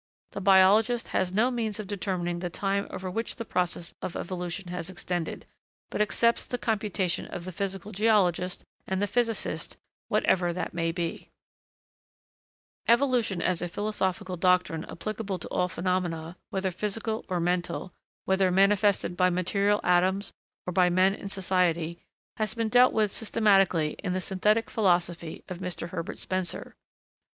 [0.31, 4.69] The biologist has no means of determining the time over which the process of evolution
[4.69, 5.45] has extended,
[5.91, 9.77] but accepts the computation of the physical geologist and the physicist,
[10.07, 11.11] whatever that may be.
[11.11, 17.39] [Sidenote: and philosophy] Evolution as a philosophical doctrine applicable to all phenomena, whether physical or
[17.39, 17.93] mental,
[18.25, 20.33] whether manifested by material atoms
[20.65, 21.99] or by men in society,
[22.37, 25.89] has been dealt with systematically in the 'Synthetic Philosophy' of Mr.
[25.89, 26.75] Herbert Spencer.